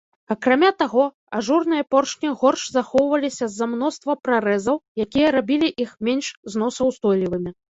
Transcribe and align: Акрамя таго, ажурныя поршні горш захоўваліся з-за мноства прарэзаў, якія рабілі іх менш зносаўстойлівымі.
Акрамя 0.33 0.69
таго, 0.81 1.03
ажурныя 1.39 1.83
поршні 1.95 2.31
горш 2.39 2.63
захоўваліся 2.77 3.45
з-за 3.51 3.65
мноства 3.75 4.17
прарэзаў, 4.29 4.83
якія 5.07 5.27
рабілі 5.37 5.69
іх 5.87 5.93
менш 6.09 6.33
зносаўстойлівымі. 6.57 7.59